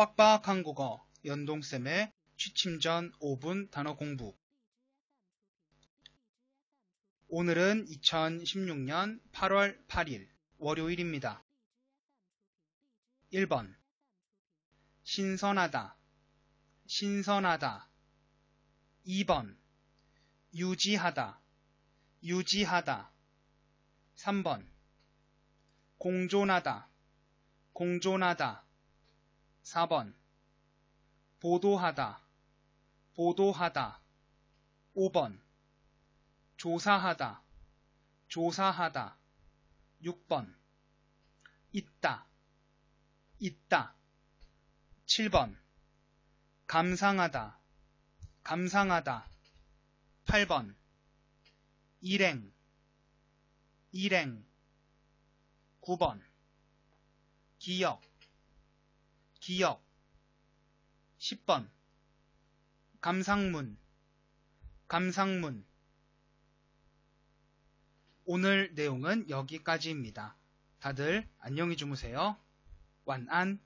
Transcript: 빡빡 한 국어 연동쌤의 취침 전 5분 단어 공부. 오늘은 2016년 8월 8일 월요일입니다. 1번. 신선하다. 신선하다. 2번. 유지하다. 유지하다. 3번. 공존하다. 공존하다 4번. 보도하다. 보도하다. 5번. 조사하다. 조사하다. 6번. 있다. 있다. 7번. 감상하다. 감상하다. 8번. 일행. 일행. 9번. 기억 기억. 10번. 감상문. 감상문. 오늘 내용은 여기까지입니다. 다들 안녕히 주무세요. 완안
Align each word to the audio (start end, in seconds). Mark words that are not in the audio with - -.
빡빡 0.00 0.48
한 0.48 0.62
국어 0.62 1.06
연동쌤의 1.26 2.10
취침 2.38 2.80
전 2.80 3.12
5분 3.20 3.70
단어 3.70 3.96
공부. 3.96 4.34
오늘은 7.28 7.84
2016년 7.84 9.20
8월 9.32 9.86
8일 9.88 10.26
월요일입니다. 10.56 11.44
1번. 13.30 13.76
신선하다. 15.02 15.98
신선하다. 16.86 17.90
2번. 19.06 19.54
유지하다. 20.54 21.42
유지하다. 22.22 23.12
3번. 24.16 24.66
공존하다. 25.98 26.88
공존하다 27.74 28.69
4번. 29.70 30.12
보도하다. 31.38 32.20
보도하다. 33.14 34.00
5번. 34.96 35.40
조사하다. 36.56 37.40
조사하다. 38.26 39.16
6번. 40.02 40.52
있다. 41.72 42.26
있다. 43.38 43.94
7번. 45.06 45.56
감상하다. 46.66 47.60
감상하다. 48.42 49.30
8번. 50.26 50.74
일행. 52.00 52.52
일행. 53.92 54.44
9번. 55.80 56.20
기억 57.60 58.09
기억. 59.40 59.82
10번. 61.18 61.70
감상문. 63.00 63.78
감상문. 64.86 65.64
오늘 68.26 68.74
내용은 68.74 69.28
여기까지입니다. 69.30 70.36
다들 70.78 71.26
안녕히 71.38 71.78
주무세요. 71.78 72.36
완안 73.06 73.58